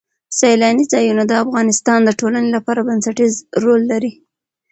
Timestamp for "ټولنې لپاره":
2.19-2.85